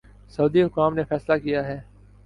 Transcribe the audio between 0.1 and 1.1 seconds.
سعودی حکام نے